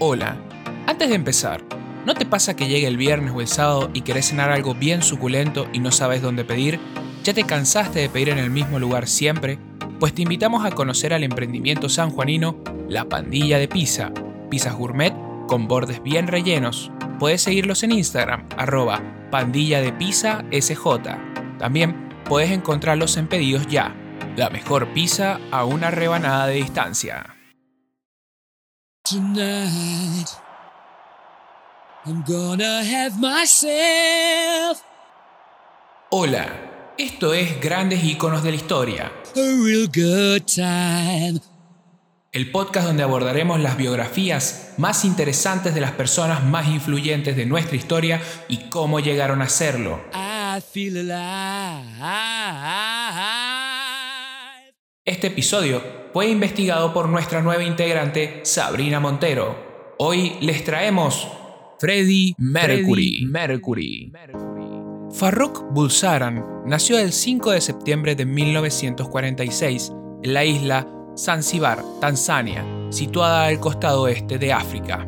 [0.00, 0.36] Hola.
[0.86, 1.60] Antes de empezar,
[2.06, 5.02] ¿no te pasa que llegue el viernes o el sábado y querés cenar algo bien
[5.02, 6.78] suculento y no sabes dónde pedir?
[7.24, 9.58] ¿Ya te cansaste de pedir en el mismo lugar siempre?
[9.98, 14.12] Pues te invitamos a conocer al emprendimiento sanjuanino La Pandilla de Pizza,
[14.48, 15.12] pizzas gourmet
[15.48, 16.92] con bordes bien rellenos.
[17.18, 19.02] Puedes seguirlos en Instagram, arroba
[19.32, 19.92] pandilla de
[20.60, 20.86] SJ.
[21.58, 23.96] También puedes encontrarlos en pedidos ya.
[24.36, 27.37] La mejor pizza a una rebanada de distancia.
[29.08, 30.26] Tonight,
[32.04, 34.82] I'm gonna have myself
[36.10, 41.40] Hola, esto es Grandes Iconos de la Historia, a real good time.
[42.32, 47.76] el podcast donde abordaremos las biografías más interesantes de las personas más influyentes de nuestra
[47.76, 50.02] historia y cómo llegaron a serlo.
[50.12, 51.94] I feel alive.
[55.06, 59.94] Este episodio fue investigado por nuestra nueva integrante Sabrina Montero.
[59.98, 61.28] Hoy les traemos
[61.78, 63.24] Freddie Mercury.
[63.24, 64.12] Mercury.
[65.12, 69.92] Farrokh Bulsaran nació el 5 de septiembre de 1946
[70.24, 75.06] en la isla Zanzíbar, Tanzania, situada al costado oeste de África.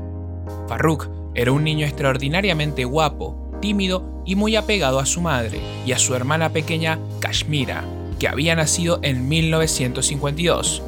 [0.68, 5.98] Farrokh era un niño extraordinariamente guapo, tímido y muy apegado a su madre y a
[5.98, 7.82] su hermana pequeña Kashmira,
[8.20, 10.84] que había nacido en 1952.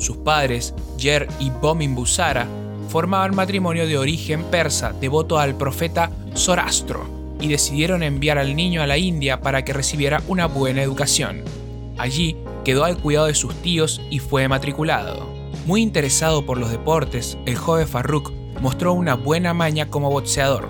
[0.00, 2.48] Sus padres, Yer y Bomin Busara,
[2.88, 7.04] formaban matrimonio de origen persa devoto al profeta Zorastro
[7.38, 11.42] y decidieron enviar al niño a la India para que recibiera una buena educación.
[11.98, 15.28] Allí quedó al cuidado de sus tíos y fue matriculado.
[15.66, 20.66] Muy interesado por los deportes, el joven Farrukh mostró una buena maña como boxeador.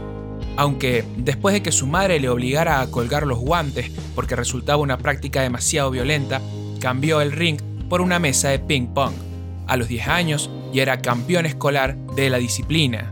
[0.57, 4.99] Aunque, después de que su madre le obligara a colgar los guantes porque resultaba una
[4.99, 6.43] práctica demasiado violenta,
[6.81, 9.13] cambió el ring por una mesa de ping pong.
[9.67, 13.11] A los 10 años ya era campeón escolar de la disciplina.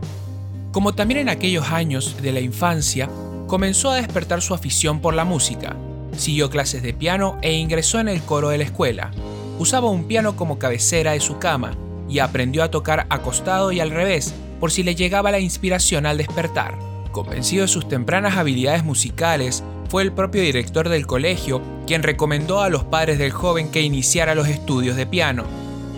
[0.71, 3.09] Como también en aquellos años de la infancia,
[3.47, 5.75] comenzó a despertar su afición por la música.
[6.17, 9.11] Siguió clases de piano e ingresó en el coro de la escuela.
[9.59, 11.75] Usaba un piano como cabecera de su cama
[12.07, 16.17] y aprendió a tocar acostado y al revés por si le llegaba la inspiración al
[16.17, 16.88] despertar.
[17.11, 22.69] Convencido de sus tempranas habilidades musicales, fue el propio director del colegio quien recomendó a
[22.69, 25.45] los padres del joven que iniciara los estudios de piano.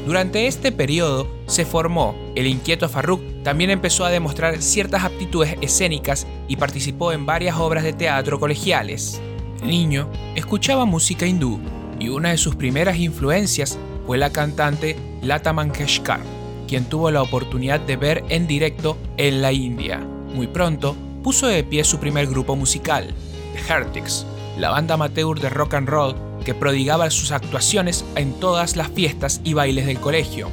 [0.06, 2.16] Durante este periodo se formó.
[2.36, 7.84] El inquieto Farrukh también empezó a demostrar ciertas aptitudes escénicas y participó en varias obras
[7.84, 9.22] de teatro colegiales.
[9.62, 11.60] El niño escuchaba música hindú
[12.00, 16.22] y una de sus primeras influencias fue la cantante Lata Mangeshkar,
[16.68, 20.00] quien tuvo la oportunidad de ver en directo en la India.
[20.34, 23.14] Muy pronto puso de pie su primer grupo musical,
[23.54, 24.26] The Heretics,
[24.58, 29.42] la banda amateur de rock and roll que prodigaba sus actuaciones en todas las fiestas
[29.44, 30.50] y bailes del colegio.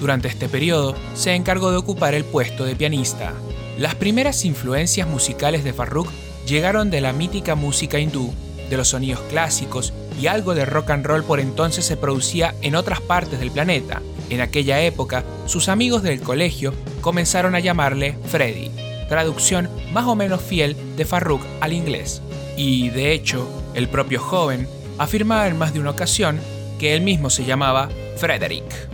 [0.00, 3.32] Durante este periodo se encargó de ocupar el puesto de pianista.
[3.78, 6.08] Las primeras influencias musicales de Farrukh
[6.46, 8.32] llegaron de la mítica música hindú,
[8.70, 12.74] de los sonidos clásicos y algo de rock and roll por entonces se producía en
[12.74, 14.02] otras partes del planeta.
[14.30, 18.70] En aquella época, sus amigos del colegio comenzaron a llamarle Freddy,
[19.08, 22.22] traducción más o menos fiel de Farrukh al inglés.
[22.56, 24.68] Y de hecho, el propio joven
[24.98, 26.40] afirmaba en más de una ocasión
[26.78, 28.88] que él mismo se llamaba Frederick.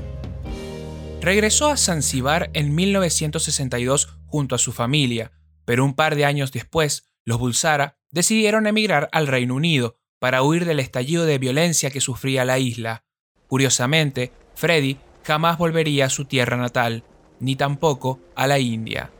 [1.21, 5.33] Regresó a Zanzíbar en 1962 junto a su familia,
[5.65, 10.65] pero un par de años después, los Bulsara decidieron emigrar al Reino Unido para huir
[10.65, 13.05] del estallido de violencia que sufría la isla.
[13.47, 17.05] Curiosamente, Freddy jamás volvería a su tierra natal,
[17.39, 19.11] ni tampoco a la India.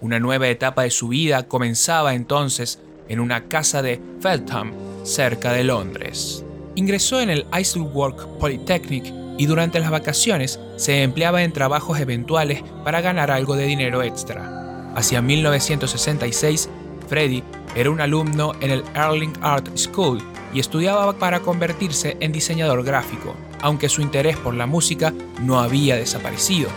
[0.00, 4.72] Una nueva etapa de su vida comenzaba entonces en una casa de Feltham,
[5.04, 6.44] cerca de Londres.
[6.74, 13.00] Ingresó en el Isleworth Polytechnic y durante las vacaciones se empleaba en trabajos eventuales para
[13.00, 14.92] ganar algo de dinero extra.
[14.94, 16.68] Hacia 1966,
[17.08, 17.42] Freddy
[17.74, 20.22] era un alumno en el Erling Art School
[20.52, 25.96] y estudiaba para convertirse en diseñador gráfico, aunque su interés por la música no había
[25.96, 26.70] desaparecido.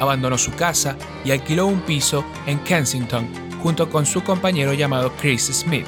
[0.00, 3.28] Abandonó su casa y alquiló un piso en Kensington
[3.62, 5.86] junto con su compañero llamado Chris Smith.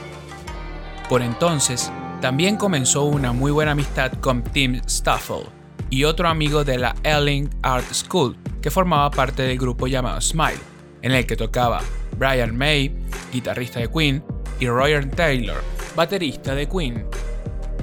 [1.08, 5.46] Por entonces, también comenzó una muy buena amistad con Tim Staffel
[5.90, 10.60] y otro amigo de la Erling Art School que formaba parte del grupo llamado Smile,
[11.02, 11.80] en el que tocaba
[12.16, 12.94] Brian May,
[13.32, 14.24] guitarrista de Queen,
[14.60, 15.62] y Roger Taylor,
[15.96, 17.04] baterista de Queen.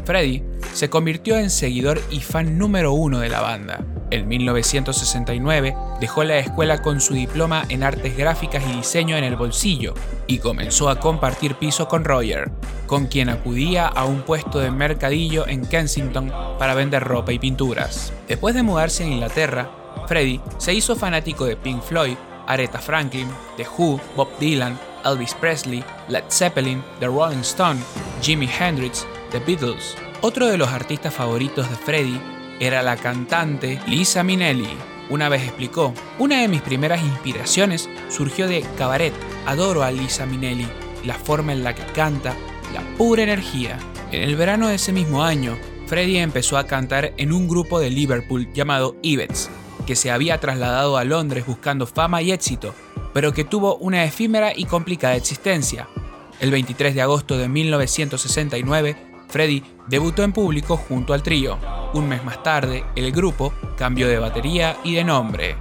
[0.05, 0.43] Freddie
[0.73, 3.85] se convirtió en seguidor y fan número uno de la banda.
[4.11, 9.35] En 1969 dejó la escuela con su diploma en artes gráficas y diseño en el
[9.35, 9.93] bolsillo
[10.25, 12.49] y comenzó a compartir piso con Roger,
[12.87, 18.11] con quien acudía a un puesto de mercadillo en Kensington para vender ropa y pinturas.
[18.27, 19.69] Después de mudarse a Inglaterra,
[20.07, 22.15] Freddie se hizo fanático de Pink Floyd
[22.49, 27.79] Aretha Franklin, The Who, Bob Dylan, Elvis Presley, Led Zeppelin, The Rolling Stone,
[28.21, 29.95] Jimi Hendrix, The Beatles.
[30.21, 34.69] Otro de los artistas favoritos de Freddie era la cantante Lisa Minnelli.
[35.09, 39.13] Una vez explicó, una de mis primeras inspiraciones surgió de Cabaret.
[39.45, 40.67] Adoro a Lisa Minnelli,
[41.05, 42.35] la forma en la que canta,
[42.73, 43.79] la pura energía.
[44.11, 45.57] En el verano de ese mismo año,
[45.87, 49.49] Freddie empezó a cantar en un grupo de Liverpool llamado Ivets,
[49.87, 52.75] que se había trasladado a Londres buscando fama y éxito,
[53.13, 55.87] pero que tuvo una efímera y complicada existencia.
[56.39, 61.57] El 23 de agosto de 1969, Freddie debutó en público junto al trío.
[61.93, 65.55] Un mes más tarde, el grupo cambió de batería y de nombre.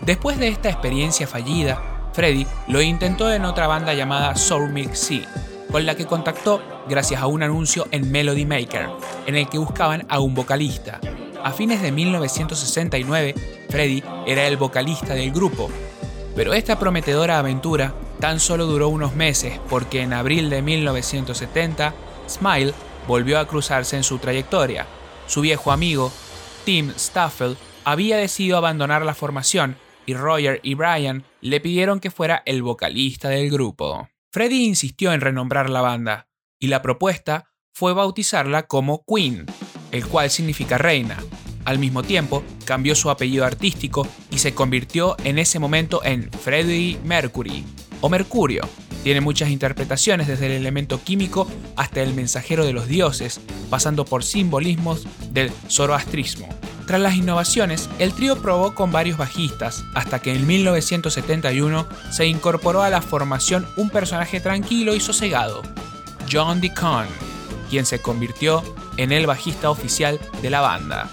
[0.00, 5.28] Después de esta experiencia fallida, Freddie lo intentó en otra banda llamada Soul Milk Sea,
[5.70, 8.88] con la que contactó gracias a un anuncio en Melody Maker,
[9.26, 11.00] en el que buscaban a un vocalista.
[11.42, 13.34] A fines de 1969,
[13.68, 15.70] Freddie era el vocalista del grupo,
[16.36, 21.94] pero esta prometedora aventura tan solo duró unos meses porque en abril de 1970,
[22.28, 22.72] Smile
[23.06, 24.86] volvió a cruzarse en su trayectoria.
[25.26, 26.12] Su viejo amigo,
[26.64, 29.76] Tim Staffel, había decidido abandonar la formación
[30.06, 34.08] y Roger y Brian le pidieron que fuera el vocalista del grupo.
[34.30, 36.28] Freddie insistió en renombrar la banda,
[36.58, 39.46] y la propuesta fue bautizarla como Queen,
[39.90, 41.18] el cual significa reina.
[41.64, 46.98] Al mismo tiempo, cambió su apellido artístico y se convirtió en ese momento en Freddie
[47.04, 47.64] Mercury,
[48.00, 48.62] o Mercurio.
[49.02, 54.22] Tiene muchas interpretaciones desde el elemento químico hasta el mensajero de los dioses, pasando por
[54.22, 56.48] simbolismos del zoroastrismo.
[56.86, 62.82] Tras las innovaciones, el trío probó con varios bajistas, hasta que en 1971 se incorporó
[62.82, 65.62] a la formación un personaje tranquilo y sosegado,
[66.30, 67.06] John Deacon,
[67.70, 68.62] quien se convirtió
[68.96, 71.08] en el bajista oficial de la banda.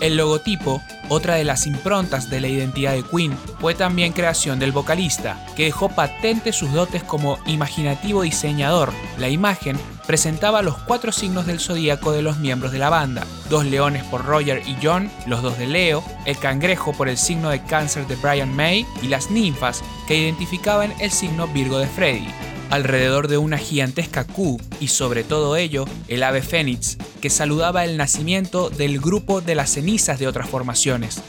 [0.00, 4.72] El logotipo, otra de las improntas de la identidad de Queen, fue también creación del
[4.72, 8.92] vocalista, que dejó patente sus dotes como imaginativo diseñador.
[9.18, 13.64] La imagen presentaba los cuatro signos del zodíaco de los miembros de la banda, dos
[13.64, 17.62] leones por Roger y John, los dos de Leo, el cangrejo por el signo de
[17.62, 23.28] cáncer de Brian May y las ninfas que identificaban el signo Virgo de Freddie alrededor
[23.28, 28.70] de una gigantesca Q y sobre todo ello el ave fénix que saludaba el nacimiento
[28.70, 31.20] del grupo de las cenizas de otras formaciones.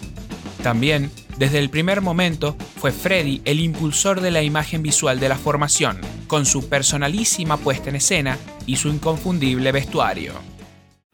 [0.63, 5.37] También, desde el primer momento, fue Freddy el impulsor de la imagen visual de la
[5.37, 10.52] formación, con su personalísima puesta en escena y su inconfundible vestuario.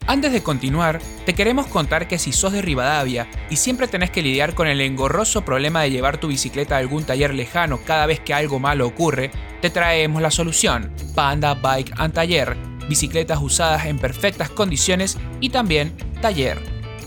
[0.09, 4.23] Antes de continuar, te queremos contar que si sos de Rivadavia y siempre tenés que
[4.23, 8.19] lidiar con el engorroso problema de llevar tu bicicleta a algún taller lejano cada vez
[8.19, 9.29] que algo malo ocurre,
[9.61, 10.91] te traemos la solución.
[11.13, 12.57] Panda Bike and Taller,
[12.87, 16.57] bicicletas usadas en perfectas condiciones y también taller.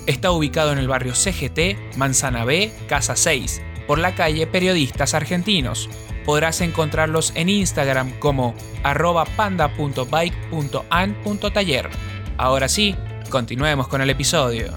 [0.07, 5.91] Está ubicado en el barrio CGT, Manzana B, Casa 6, por la calle Periodistas Argentinos.
[6.25, 12.12] Podrás encontrarlos en Instagram como arroba panda.bike.an.taller.
[12.43, 12.97] Ahora sí,
[13.31, 14.73] continuemos con el episodio.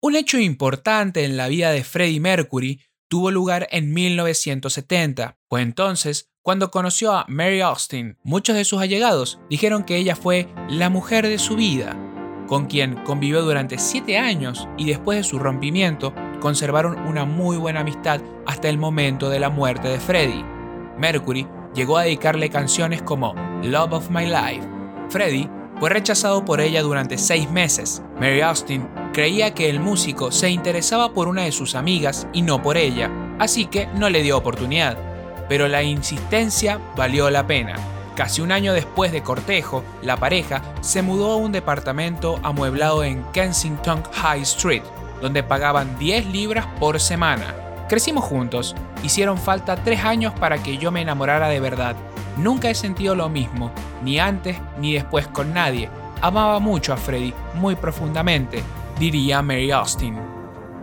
[0.00, 5.36] Un hecho importante en la vida de Freddie Mercury tuvo lugar en 1970.
[5.46, 8.16] Fue entonces cuando conoció a Mary Austin.
[8.22, 11.98] Muchos de sus allegados dijeron que ella fue la mujer de su vida,
[12.46, 17.80] con quien convivió durante 7 años y después de su rompimiento conservaron una muy buena
[17.80, 20.46] amistad hasta el momento de la muerte de Freddie.
[20.96, 24.66] Mercury llegó a dedicarle canciones como Love of My Life.
[25.10, 28.02] Freddie fue rechazado por ella durante seis meses.
[28.20, 32.62] Mary Austin creía que el músico se interesaba por una de sus amigas y no
[32.62, 34.98] por ella, así que no le dio oportunidad.
[35.48, 37.76] Pero la insistencia valió la pena.
[38.14, 43.24] Casi un año después de cortejo, la pareja se mudó a un departamento amueblado en
[43.32, 44.82] Kensington High Street,
[45.22, 47.54] donde pagaban 10 libras por semana.
[47.88, 51.96] Crecimos juntos, hicieron falta tres años para que yo me enamorara de verdad.
[52.36, 53.70] Nunca he sentido lo mismo,
[54.02, 55.88] ni antes ni después con nadie.
[56.20, 58.62] Amaba mucho a Freddy, muy profundamente,
[58.98, 60.16] diría Mary Austin.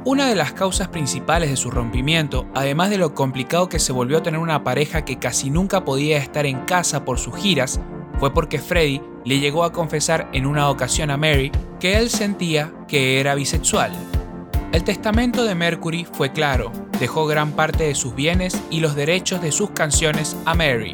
[0.06, 4.20] Una de las causas principales de su rompimiento, además de lo complicado que se volvió
[4.20, 7.80] a tener una pareja que casi nunca podía estar en casa por sus giras,
[8.20, 12.72] fue porque Freddy le llegó a confesar en una ocasión a Mary que él sentía
[12.88, 13.92] que era bisexual.
[14.72, 19.42] El testamento de Mercury fue claro, dejó gran parte de sus bienes y los derechos
[19.42, 20.94] de sus canciones a Mary.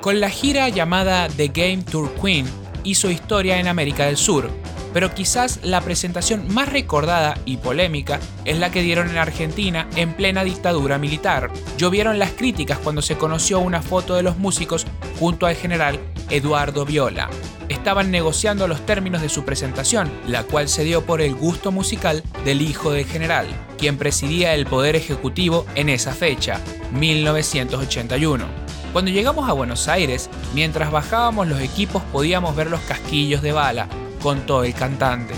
[0.00, 2.46] Con la gira llamada The Game Tour Queen
[2.84, 4.48] hizo historia en América del Sur,
[4.94, 10.14] pero quizás la presentación más recordada y polémica es la que dieron en Argentina en
[10.14, 11.50] plena dictadura militar.
[11.78, 14.86] Llovieron las críticas cuando se conoció una foto de los músicos
[15.18, 15.98] junto al general
[16.30, 17.28] Eduardo Viola.
[17.68, 22.22] estaban negociando los términos de su presentación, la cual se dio por el gusto musical
[22.44, 26.60] del hijo del general, quien presidía el poder ejecutivo en esa fecha,
[26.92, 28.67] 1981.
[28.92, 33.86] Cuando llegamos a Buenos Aires, mientras bajábamos los equipos podíamos ver los casquillos de bala,
[34.22, 35.34] contó el cantante.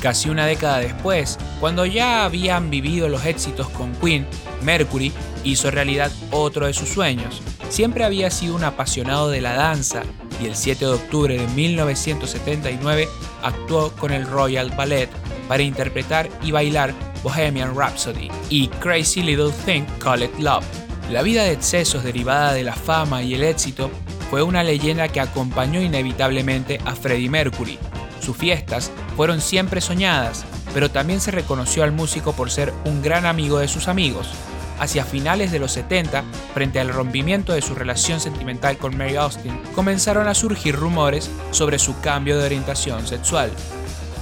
[0.00, 4.26] Casi una década después, cuando ya habían vivido los éxitos con Queen,
[4.62, 7.42] Mercury hizo realidad otro de sus sueños.
[7.68, 10.02] Siempre había sido un apasionado de la danza
[10.40, 13.08] y el 7 de octubre de 1979
[13.42, 15.08] actuó con el Royal Ballet
[15.48, 20.83] para interpretar y bailar Bohemian Rhapsody y Crazy Little Thing Call It Love.
[21.10, 23.90] La vida de excesos derivada de la fama y el éxito
[24.30, 27.78] fue una leyenda que acompañó inevitablemente a Freddie Mercury,
[28.24, 33.26] sus fiestas fueron siempre soñadas, pero también se reconoció al músico por ser un gran
[33.26, 34.30] amigo de sus amigos.
[34.80, 39.60] Hacia finales de los 70, frente al rompimiento de su relación sentimental con Mary Austin,
[39.74, 43.50] comenzaron a surgir rumores sobre su cambio de orientación sexual.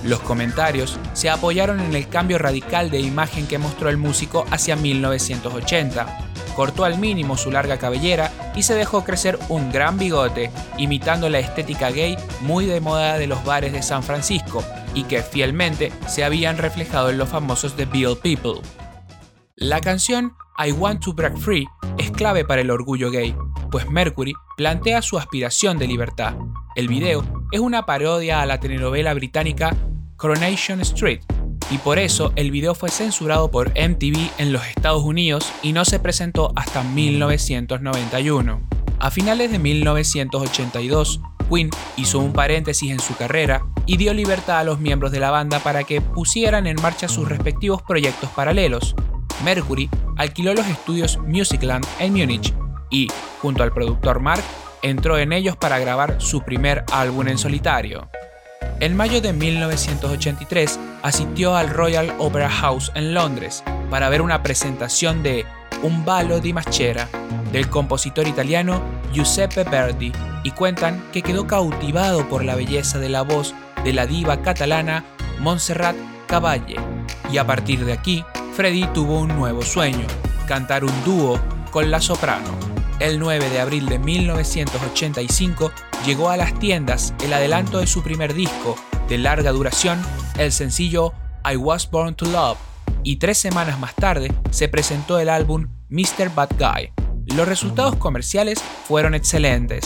[0.05, 4.75] Los comentarios se apoyaron en el cambio radical de imagen que mostró el músico hacia
[4.75, 11.29] 1980, cortó al mínimo su larga cabellera y se dejó crecer un gran bigote, imitando
[11.29, 14.63] la estética gay muy de moda de los bares de San Francisco
[14.95, 18.61] y que fielmente se habían reflejado en los famosos The Bill People.
[19.57, 21.67] La canción I Want to Break Free
[21.99, 23.35] es clave para el orgullo gay,
[23.71, 26.35] pues Mercury plantea su aspiración de libertad.
[26.75, 29.75] El video es una parodia a la telenovela británica
[30.17, 31.21] Coronation Street,
[31.73, 35.87] y por eso el video fue censurado por MTV en los Estados Unidos y no
[35.87, 38.61] se presentó hasta 1991.
[38.99, 44.65] A finales de 1982, Queen hizo un paréntesis en su carrera y dio libertad a
[44.65, 48.95] los miembros de la banda para que pusieran en marcha sus respectivos proyectos paralelos.
[49.43, 49.89] Mercury
[50.19, 52.53] alquiló los estudios Musicland en Múnich
[52.91, 53.09] y,
[53.41, 54.45] junto al productor Mark,
[54.83, 58.11] entró en ellos para grabar su primer álbum en solitario.
[58.83, 65.23] En mayo de 1983 asistió al Royal Opera House en Londres para ver una presentación
[65.23, 65.47] de
[65.85, 67.09] Un ballo di Maschera
[67.53, 70.11] del compositor italiano Giuseppe Verdi
[70.43, 75.05] y cuentan que quedó cautivado por la belleza de la voz de la diva catalana
[75.39, 75.95] Montserrat
[76.27, 76.75] Caballé.
[77.31, 78.25] Y a partir de aquí,
[78.57, 80.09] Freddy tuvo un nuevo sueño,
[80.49, 81.39] cantar un dúo
[81.71, 82.51] con la soprano.
[83.03, 85.73] El 9 de abril de 1985
[86.07, 88.77] llegó a las tiendas el adelanto de su primer disco,
[89.09, 90.01] de larga duración,
[90.39, 91.13] el sencillo
[91.45, 92.59] I Was Born to Love,
[93.03, 96.33] y tres semanas más tarde se presentó el álbum Mr.
[96.33, 96.93] Bad Guy.
[97.35, 99.83] Los resultados comerciales fueron excelentes,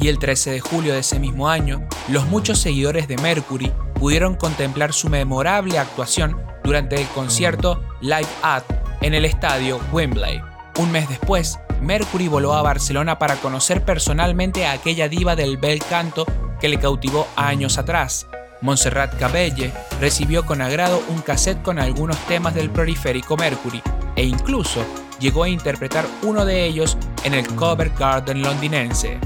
[0.00, 4.34] y el 13 de julio de ese mismo año, los muchos seguidores de Mercury pudieron
[4.34, 8.64] contemplar su memorable actuación durante el concierto Live At
[9.00, 10.40] en el estadio Wembley.
[10.76, 15.78] Un mes después, Mercury voló a Barcelona para conocer personalmente a aquella diva del bel
[15.78, 16.26] canto
[16.60, 18.26] que le cautivó años atrás.
[18.60, 23.82] Montserrat Cabelle recibió con agrado un cassette con algunos temas del proliférico Mercury
[24.16, 24.84] e incluso
[25.20, 29.18] llegó a interpretar uno de ellos en el Covent Garden londinense.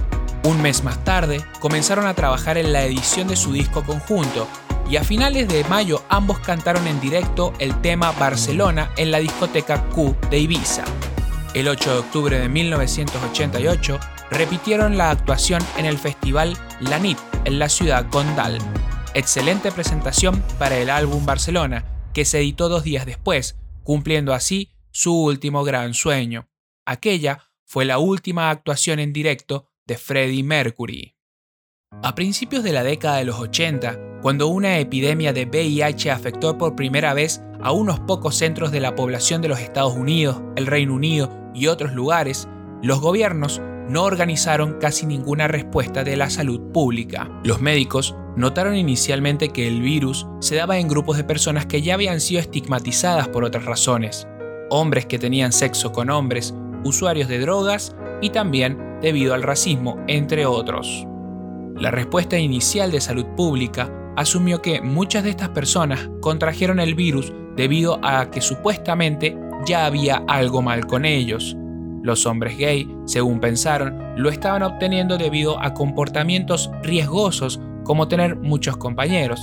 [0.45, 4.47] Un mes más tarde comenzaron a trabajar en la edición de su disco conjunto
[4.91, 9.85] y a finales de mayo ambos cantaron en directo el tema Barcelona en la discoteca
[9.91, 10.85] Q de Ibiza.
[11.55, 17.59] El 8 de octubre de 1988 repitieron la actuación en el festival La Nit en
[17.59, 18.57] la ciudad condal.
[19.13, 25.15] Excelente presentación para el álbum Barcelona, que se editó dos días después, cumpliendo así su
[25.15, 26.49] último gran sueño.
[26.87, 31.17] Aquella fue la última actuación en directo de Freddie Mercury.
[32.03, 36.75] A principios de la década de los 80, cuando una epidemia de VIH afectó por
[36.75, 40.95] primera vez a unos pocos centros de la población de los Estados Unidos, el Reino
[40.95, 42.49] Unido y otros lugares,
[42.83, 47.31] los gobiernos no organizaron casi ninguna respuesta de la salud pública.
[47.45, 51.95] Los médicos notaron inicialmente que el virus se daba en grupos de personas que ya
[51.95, 54.27] habían sido estigmatizadas por otras razones,
[54.71, 56.55] hombres que tenían sexo con hombres,
[56.85, 61.07] usuarios de drogas y también debido al racismo, entre otros.
[61.77, 67.33] La respuesta inicial de salud pública asumió que muchas de estas personas contrajeron el virus
[67.57, 71.57] debido a que supuestamente ya había algo mal con ellos.
[72.03, 78.77] Los hombres gay, según pensaron, lo estaban obteniendo debido a comportamientos riesgosos como tener muchos
[78.77, 79.41] compañeros.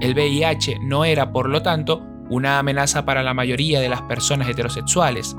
[0.00, 4.48] El VIH no era, por lo tanto, una amenaza para la mayoría de las personas
[4.48, 5.36] heterosexuales.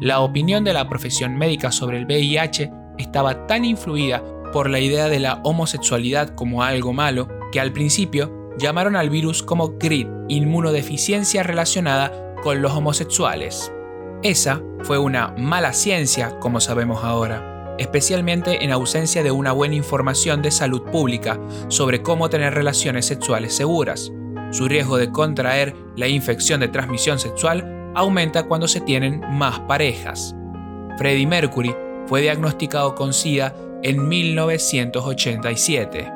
[0.00, 5.08] La opinión de la profesión médica sobre el VIH estaba tan influida por la idea
[5.08, 11.42] de la homosexualidad como algo malo que al principio llamaron al virus como GRID, inmunodeficiencia
[11.42, 13.72] relacionada con los homosexuales.
[14.22, 17.48] Esa fue una mala ciencia, como sabemos ahora.
[17.78, 23.56] especialmente en ausencia de una buena información de salud pública sobre cómo tener relaciones sexuales
[23.56, 24.12] seguras.
[24.50, 30.36] Su riesgo de contraer la infección de transmisión sexual aumenta cuando se tienen más parejas.
[30.98, 31.74] Freddie Mercury
[32.06, 36.12] fue diagnosticado con SIDA en 1987.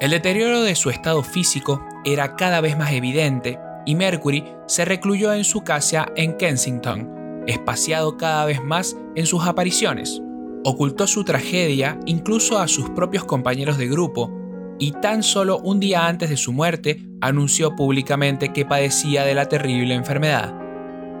[0.00, 5.32] El deterioro de su estado físico era cada vez más evidente y Mercury se recluyó
[5.32, 10.22] en su casa en Kensington, espaciado cada vez más en sus apariciones.
[10.64, 14.30] Ocultó su tragedia incluso a sus propios compañeros de grupo
[14.78, 19.46] y tan solo un día antes de su muerte anunció públicamente que padecía de la
[19.46, 20.54] terrible enfermedad.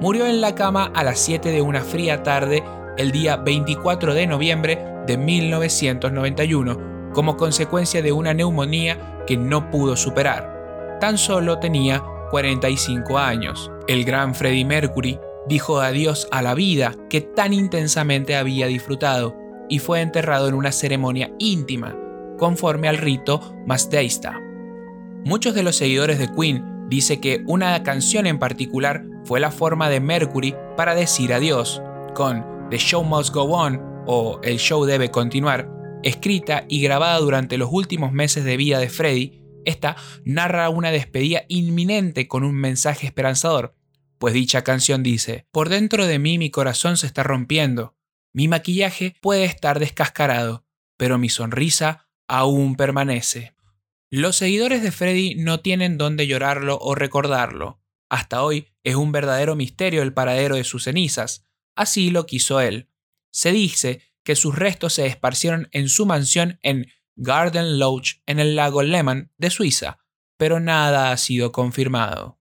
[0.00, 2.64] Murió en la cama a las 7 de una fría tarde
[2.96, 9.96] el día 24 de noviembre de 1991 como consecuencia de una neumonía que no pudo
[9.96, 10.98] superar.
[11.00, 13.70] Tan solo tenía 45 años.
[13.88, 15.18] El gran Freddie Mercury
[15.48, 19.36] dijo adiós a la vida que tan intensamente había disfrutado
[19.68, 21.96] y fue enterrado en una ceremonia íntima,
[22.38, 24.38] conforme al rito Masdeista.
[25.24, 29.88] Muchos de los seguidores de Queen dicen que una canción en particular fue la forma
[29.88, 31.82] de Mercury para decir adiós,
[32.14, 35.70] con The Show Must Go On o El Show Debe Continuar,
[36.02, 41.44] escrita y grabada durante los últimos meses de vida de Freddie, esta narra una despedida
[41.48, 43.74] inminente con un mensaje esperanzador,
[44.18, 47.96] pues dicha canción dice, Por dentro de mí mi corazón se está rompiendo,
[48.32, 50.64] mi maquillaje puede estar descascarado,
[50.96, 53.54] pero mi sonrisa aún permanece.
[54.10, 57.80] Los seguidores de Freddy no tienen dónde llorarlo o recordarlo.
[58.08, 61.46] Hasta hoy es un verdadero misterio el paradero de sus cenizas.
[61.76, 62.88] Así lo quiso él.
[63.32, 66.90] Se dice que sus restos se esparcieron en su mansión en
[67.22, 69.98] Garden Lodge en el lago Lehmann de Suiza,
[70.38, 72.38] pero nada ha sido confirmado.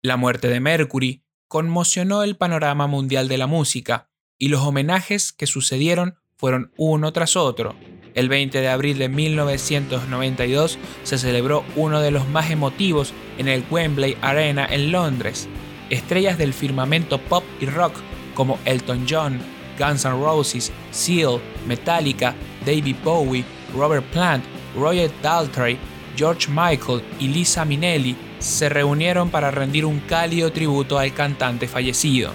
[0.00, 5.48] La muerte de Mercury conmocionó el panorama mundial de la música y los homenajes que
[5.48, 7.74] sucedieron fueron uno tras otro.
[8.14, 13.64] El 20 de abril de 1992 se celebró uno de los más emotivos en el
[13.72, 15.48] Wembley Arena en Londres.
[15.90, 17.94] Estrellas del firmamento pop y rock
[18.34, 19.40] como Elton John,
[19.80, 24.44] Guns N' Roses, Seal, Metallica, David Bowie, Robert Plant,
[24.76, 25.78] Roger Daltrey,
[26.16, 32.32] George Michael y Lisa Minnelli se reunieron para rendir un cálido tributo al cantante fallecido.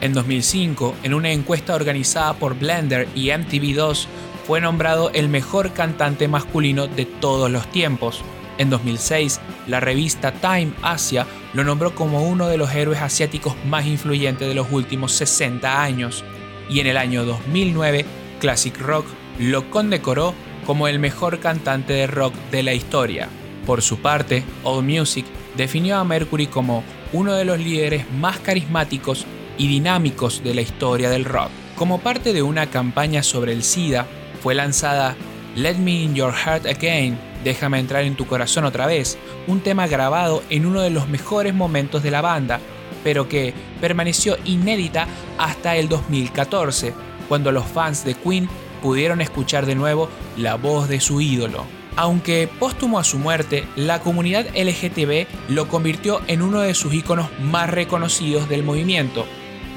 [0.00, 4.06] En 2005, en una encuesta organizada por Blender y MTV2,
[4.46, 8.22] fue nombrado el mejor cantante masculino de todos los tiempos.
[8.58, 13.86] En 2006, la revista Time Asia lo nombró como uno de los héroes asiáticos más
[13.86, 16.24] influyentes de los últimos 60 años.
[16.68, 18.04] Y en el año 2009,
[18.40, 19.06] Classic Rock
[19.38, 23.28] lo condecoró como el mejor cantante de rock de la historia.
[23.66, 29.68] Por su parte, AllMusic definió a Mercury como uno de los líderes más carismáticos y
[29.68, 31.50] dinámicos de la historia del rock.
[31.76, 34.06] Como parte de una campaña sobre el SIDA,
[34.42, 35.16] fue lanzada
[35.56, 39.86] Let Me In Your Heart Again, Déjame entrar en tu corazón otra vez, un tema
[39.86, 42.58] grabado en uno de los mejores momentos de la banda,
[43.04, 46.94] pero que permaneció inédita hasta el 2014,
[47.28, 48.48] cuando los fans de Queen
[48.84, 51.64] pudieron escuchar de nuevo la voz de su ídolo.
[51.96, 57.30] Aunque póstumo a su muerte, la comunidad LGTB lo convirtió en uno de sus íconos
[57.40, 59.24] más reconocidos del movimiento,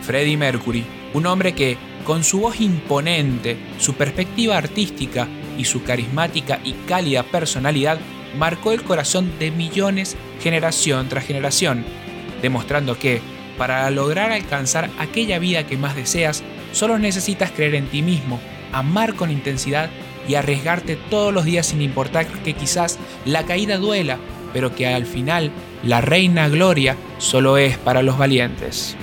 [0.01, 5.25] Freddie Mercury, un hombre que, con su voz imponente, su perspectiva artística
[5.57, 7.99] y su carismática y cálida personalidad,
[8.37, 11.85] marcó el corazón de millones generación tras generación,
[12.41, 13.21] demostrando que,
[13.57, 16.43] para lograr alcanzar aquella vida que más deseas,
[16.73, 19.89] solo necesitas creer en ti mismo, amar con intensidad
[20.27, 24.17] y arriesgarte todos los días sin importar que quizás la caída duela,
[24.53, 25.51] pero que al final
[25.83, 28.95] la reina gloria solo es para los valientes.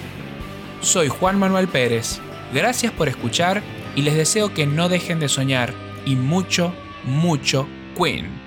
[0.81, 2.21] Soy Juan Manuel Pérez,
[2.53, 3.63] gracias por escuchar
[3.97, 5.73] y les deseo que no dejen de soñar
[6.05, 6.75] y mucho,
[7.05, 8.44] mucho Queen.